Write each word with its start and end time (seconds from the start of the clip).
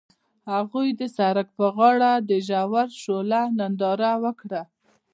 هغوی 0.51 0.87
د 0.99 1.01
سړک 1.17 1.47
پر 1.57 1.69
غاړه 1.77 2.11
د 2.29 2.31
ژور 2.47 2.87
شعله 3.01 3.41
ننداره 3.59 4.11
وکړه. 4.23 4.61